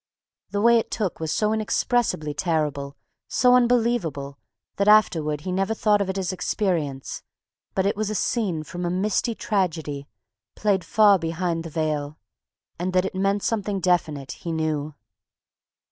[0.49, 4.39] The way it took was so inexpressibly terrible, so unbelievable,
[4.77, 7.21] that afterward he never thought of it as experience;
[7.75, 10.07] but it was a scene from a misty tragedy,
[10.55, 12.17] played far behind the veil,
[12.79, 14.95] and that it meant something definite he knew.